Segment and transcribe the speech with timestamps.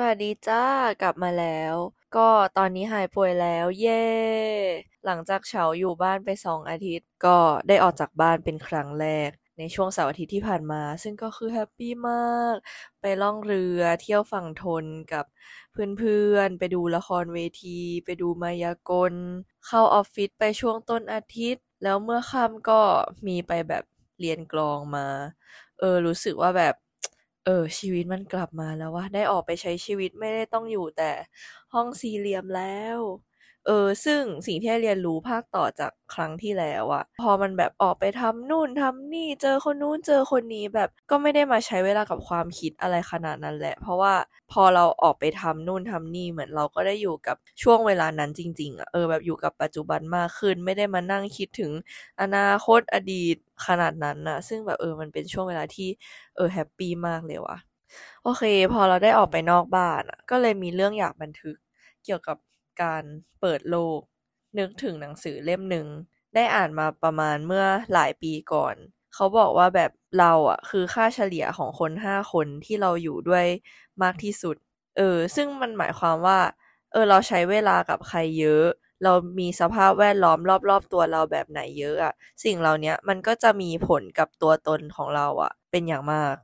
[0.00, 0.64] สวัสดีจ้า
[1.02, 1.74] กลับมาแล้ว
[2.16, 4.06] ก็ตอนนี้หายป่วยแล้ว เย่
[5.04, 12.56] หลังจากเฉาอยู่บ้านไปสองอาทิตย์ ก็ได้ออกจากบ้านเป็นครั้งแรก ในช่วงเสาร์อาทิตย์ที่ผ่านมา ซึ่งก็คือแฮปปี้มาก
[13.00, 15.24] ไปล่องเรือเที่ยวฝั่งทนกับ
[15.72, 19.14] เพื่อนๆ ไปดูละครเวที ไปดูมายากล
[19.66, 22.80] เข้าออฟฟิศไปช่วงต้นอาทิตย์ แล้วเมื่อค่ำก็
[23.26, 23.84] มีไปแบบ
[24.20, 25.06] เรียนกลองมา
[25.78, 26.74] เออรู้สึกว่าแบบ
[27.48, 31.10] เออชีวิตมันกลับมาแล้วว่าได้ออกไปใช้ชีวิตไม่ได้ต้องอยู่แต่
[31.72, 32.98] ห้องสี่เหลี่ยมแล้ว
[33.66, 44.14] เออซึ่งสิ่งที่เรียนรู้ภาคต่อจากครั้งที่แล้วอะพอมันแบบออกไปทำนู่นทำนี่เจอคนนู้นเจอคนนี้แบบก็ไม่ได้มาใช้เวลากับความคิดอะไรขนาดนั้นแหละ เพราะว่า
[44.52, 51.72] พอเราออกไปทำนู่นทำนี่เหมือนเราก็ได้อยู่กับช่วงเวลานั้นจริงๆอะเออแบบอยู่กับปัจจุบันมากขึ้น ไม่ได้มานั่งคิดถึง
[52.20, 53.36] อนาคตอดีต
[53.66, 55.88] ขนาดนั้นนะซึ่งแบบเออมันเป็นช่วงเวลาที่
[56.36, 57.58] เออแฮปปี้มากเลยว่ะ
[58.24, 61.56] โอเค พอเราได้ออกไปนอกบ้านก็เลยมีเรื่องอยากบันทึก
[62.04, 62.36] เกี่ยวกับ
[62.82, 63.02] การ
[63.40, 64.00] เปิดโลก
[64.58, 65.86] นึกถึงหนังสือเล่มหนึ่ง
[66.34, 68.76] ได้อ่านมาประมาณเมื่อหลายปีก่อน
[69.14, 73.46] เขาบอกว่าแบบเราอะ คือค่าเฉลี่ยของคนห้าคนที่เราอยู่ด้วย
[74.02, 74.56] มากที่สุด
[74.96, 76.38] เออ ซึ่งมันหมายความว่า
[76.92, 78.64] เออ เราใช้เวลากับใครเยอะ
[79.04, 80.38] เรามีสภาพแวดล้อม
[80.70, 86.34] รอบ ๆ ตัวเราแบบไหนเยอะอะ สิ่งเหล่านี้มันก็จะมีผลกับตัวตนของเราอะ เป็นอย่างมาก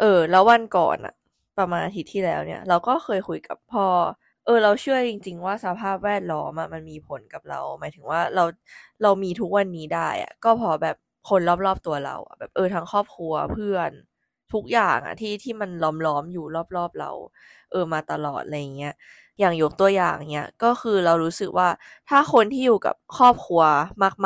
[0.00, 1.14] เออ แล้ววันก่อนอะ
[1.58, 3.86] ประมาณอาทิตย์ที่แล้วเนี่ย เราก็เคยคุยกับพ่อ
[4.44, 8.44] เออเราเชื่อจริง ๆ ว่าสภาพแวดล้อมอะมันมีผลกับเรา หมายถึงว่าเรา
[9.02, 10.96] เรามีทุกวันนี้ได้อะก็เพราะแบบ
[11.30, 13.90] คนรอบๆตัวเราอะแบบเออทั้งครอบครัวเพื่อน
[14.52, 15.70] ทุกอย่างอะที่ที่มัน
[16.06, 16.44] ล้อมๆอยู่
[16.76, 17.10] รอบๆเรา
[17.70, 18.94] เออมาตลอดอะไรเงี้ย
[19.40, 21.68] อย่างยกตัวอย่างเนี้ยก็คือเรารู้สึกว่า
[22.08, 23.62] ถ้าคนที่อยู่กับครอบครัว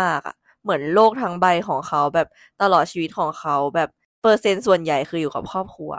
[0.00, 2.28] มากๆอะเหมือนโลกทั้งใบของเขาแบบ
[2.62, 3.88] ตลอดชีวิตของเขาแบบ
[4.22, 5.92] เปอร์เซ็นต์ส่วนใหญ่คืออยู่กับครอบครัว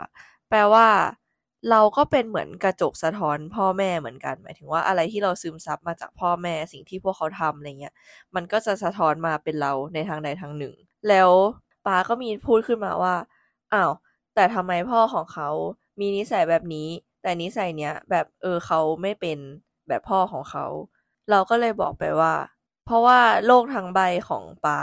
[0.48, 0.86] แปลว่า
[1.70, 7.94] เราก็เป็นเหมือนกระจกสะท้อนพ่อแม่เหมือนกัน หมายถึงว่าอะไรที่เราซึมซับมาจากพ่อแม่สิ่งที่พวกเขาทำอะไรเงี้ย
[8.34, 10.74] มันก็จะสะท้อนมาเป็นเราในทางใดทางหนึ่ง
[11.08, 11.30] แล้ว
[11.86, 13.14] ป้าก็มีพูดขึ้นมาว่า
[13.74, 13.92] อ้าว
[14.34, 15.48] แต่ทำไมพ่อของเขา
[16.00, 16.88] มีนิสัยแบบนี้
[17.22, 19.38] แต่นิสัยเนี้ยแบบเออเขาไม่เป็น
[19.88, 20.66] แบบพ่อของเขา
[21.30, 22.34] เราก็เลยบอกไปว่า
[22.84, 24.78] เพราะว่าโลกทั้งใบของป้า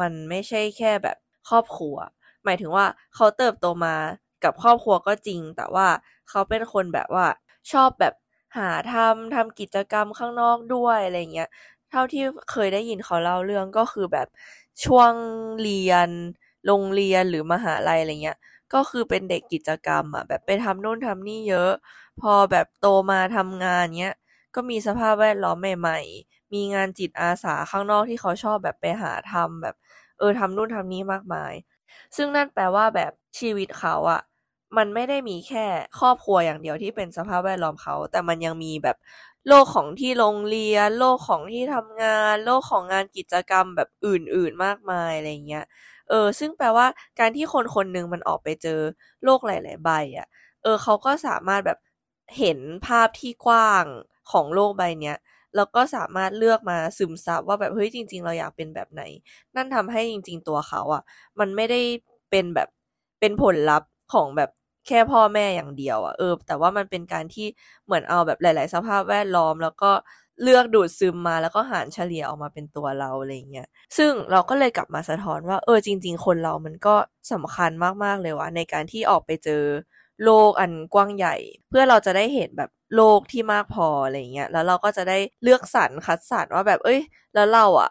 [0.00, 1.16] มันไม่ใช่แค่แบบ
[1.48, 1.96] ครอบครัว
[2.44, 3.94] หมายถึงว่าเขาเติบโตมา
[4.44, 5.88] กับครอบครัวก็จริง แต่ว่า
[6.28, 7.26] เขาเป็นคนแบบว่า
[7.72, 8.14] ชอบแบบ
[8.56, 11.48] หาทำทำกิจกรรมข้างนอกด้วยอะไรเงี้ย
[11.90, 14.28] เท่าที่เคยได้ยินเขาเล่าเรื่องก็คือแบบ
[14.84, 15.12] ช่วง
[15.62, 16.08] เรียน
[16.66, 18.38] โรงเรียนหรือมหาลัยอะไรเงี้ย
[18.74, 21.72] ก็คือเป็นเด็กกิจกรรมอะแบบไปทำโน่นทำนี่เยอะ
[22.20, 24.16] พอแบบโตมาทำงานเงี้ย
[24.54, 29.74] ก็มีสภาพแวดล้อมใหม่ๆ มีงานจิตอาสาข้างนอกที่เขาชอบแบบไปหาทำแบบ
[30.18, 31.52] เออทำนู่นทำนี่มากมาย
[32.16, 34.20] ซึ่งนั่นแปลว่าแบบชีวิตเขาอะ
[34.76, 35.66] มันไม่ได้มีแค่
[35.98, 38.96] ครอบครัวอย่างเดียวที่เป็นสภาพแวดล้อมเขา แต่มันยังมีแบบ
[39.48, 45.64] โลกของที่โรงเรียน โลกของที่ทำงาน โลกของงานกิจกรรมแบบอื่นๆมากมายอะไรเงี้ย
[46.08, 46.86] เออ ซึ่งแปลว่า
[47.20, 48.80] การที่คนคนหนึ่งมันออกไปเจอ
[49.24, 50.26] โลกหลาย ๆ ใบอะ
[50.62, 51.78] เออเขาก็สามารถแบบ
[52.38, 53.84] เห็นภาพที่กว้าง
[54.32, 55.16] ของโลกใบเนี้ย
[55.56, 59.02] แล้วก็สามารถเลือกมาซึมซับว่าแบบเฮ้ยจริง ๆ เราอยากเป็นแบบไหน
[59.56, 61.02] นั่นทำให้จริง ๆ ตัวเขาอะ
[61.40, 61.80] มันไม่ได้
[62.30, 62.68] เป็นแบบ
[63.20, 64.50] เป็นผลลัพธ์ของแบบ
[64.86, 67.46] แค่พ่อแม่อย่างเดียวอะเออ แต่ว่ามันเป็นการที่
[67.86, 69.90] เหมือนเอาแบบหลาย ๆ สภาพแวดล้อม แล้วก็
[70.42, 73.66] เลือกดูดซึมมาแล้วก็หารเฉลี่ยออกมาเป็นตัวเราอะไรเงี้ย
[73.96, 76.94] ซึ่งเราก็เลยกลับมาสะท้อนว่า เออจริง ๆ คนเรามันก็
[77.32, 77.70] สำคัญ
[78.04, 79.64] มาก ๆ เลยว่ะในการที่ออกไปเจอ
[80.24, 81.36] โลกอันกว้างใหญ่
[81.70, 87.00] เพื่อเราจะได้เห็นแบบโลกที่มากพออะไรเงี้ยแล้วเราก็จะได้เลือกสรรคัดสรรว่าแบบเอ้ย
[87.34, 87.90] แล้วเราอะ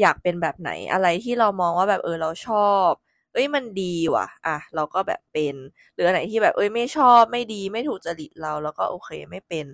[0.00, 2.90] อยากเป็นแบบไหนอะไรที่เรามองว่าแบบเออเราชอบ
[3.32, 5.54] เอ้ยมันดีว่ะ อะ เราก็แบบเป็น
[5.94, 9.66] หรืออันไหนที่แบบเอ้ยไม่ชอบไม่ดีไม่ถูกจริตเราแล้วก็โอเคไม่เป็น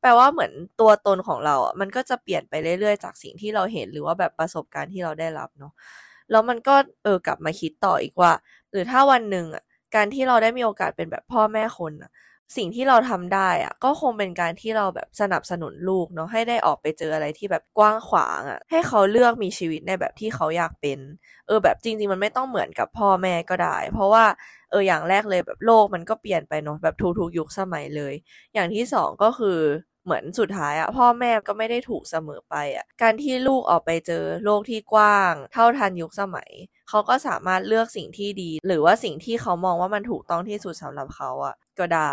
[0.00, 5.72] แปลว่าเหมือนตัวตนของเราอะมันก็จะเปลี่ยนไปเรื่อยๆ จากสิ่งที่เราเห็นหรือว่าแบบประสบการณ์ที่เราได้รับเนาะ
[6.30, 8.32] แล้วมันก็เออกลับมาคิดต่ออีกว่า
[8.70, 9.62] หรือถ้าวันหนึ่งอะ
[9.94, 12.10] การที่เราได้มีโอกาสเป็นแบบพ่อแม่คนอะ
[12.56, 20.98] สิ่งที่เราทำได้อะก็คงเป็นการที่เราแบบสนับสนุนลูกเนาะให้ได้ออกไปเจออะไรที่แบบกว้างขวางอะให้เขาเลือกมีชีวิตในแบบที่เขาอยากเป็น
[21.46, 24.24] เออแบบจริง ๆ มันไม่ต้องเหมือนกับพ่อแม่ก็ได้ เพราะว่า
[24.70, 28.14] เอออย่างแรกเลยแบบโลกมันก็เปลี่ยนไปเนาะแบบทุกๆยุคสมัยเลย
[28.54, 29.58] อย่างที่สองก็คือ
[30.04, 36.50] เหมือนสุดท้ายอะพ่อแม่ก็ไม่ได้ถูกเสมอไปอะการที่ลูกออกไปเจอโลกที่กว้าง เท่าทันยุคสมัย
[36.90, 42.12] เขาก็สามารถเลือกสิ่งที่ดี หรือว่าสิ่งที่เขามองว่ามันถูกต้องที่สุดสำหรับเขาอะก็ได้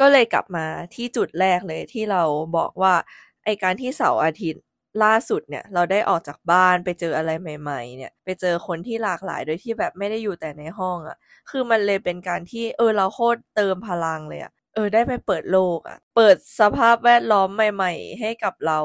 [0.00, 2.22] ก็เลยกลับมาที่จุดแรกเลยที่เรา
[2.56, 2.94] บอกว่า
[3.44, 4.62] ไอการที่เสาร์อาทิตย์
[5.04, 11.16] ล่าสุดเนี่ย เราได้ออกจากบ้านไปเจออะไรใหม่ ๆ เนี่ย ไปเจอคนที่หลากหลายโดยที่แบบไม่ได้อยู่แต่ในห้องอะ่ะ
[11.50, 18.80] คือมันเลยเป็นการที่เออเราโคตรเติมพลังเลยอะ่ะเออได้ไปเปิดโลกอะเปิดสภาพแวดล้อมใหม่ ๆ ให้กับเรา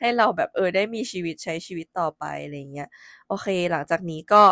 [0.00, 2.88] ให้เราแบบเออได้มีชีวิตใช้ชีวิตต่อไปอะไรเงี้ย
[3.28, 4.44] โอเค หลังจากนี้ก็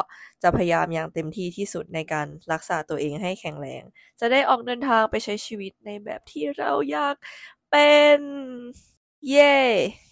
[0.43, 3.83] จะพยายามอย่างเต็มที่ที่สุดในการรักษาตัวเองให้แข็งแรง
[4.21, 7.17] จะได้ออกเดินทางไปใช้ชีวิตในแบบที่เราอยาก
[7.71, 8.21] เป็น
[9.29, 10.06] เย้